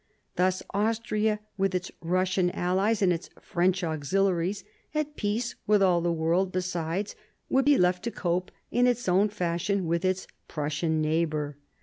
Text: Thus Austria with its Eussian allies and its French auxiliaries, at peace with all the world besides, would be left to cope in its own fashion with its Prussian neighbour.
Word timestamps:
Thus 0.35 0.63
Austria 0.73 1.41
with 1.59 1.75
its 1.75 1.91
Eussian 2.03 2.49
allies 2.55 3.03
and 3.03 3.13
its 3.13 3.29
French 3.39 3.83
auxiliaries, 3.83 4.63
at 4.95 5.15
peace 5.15 5.53
with 5.67 5.83
all 5.83 6.01
the 6.01 6.11
world 6.11 6.51
besides, 6.51 7.15
would 7.49 7.65
be 7.65 7.77
left 7.77 8.01
to 8.05 8.11
cope 8.11 8.49
in 8.71 8.87
its 8.87 9.07
own 9.07 9.29
fashion 9.29 9.85
with 9.85 10.03
its 10.03 10.25
Prussian 10.47 11.03
neighbour. 11.03 11.55